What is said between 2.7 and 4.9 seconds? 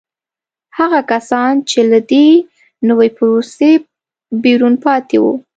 نوې پروسې بیرون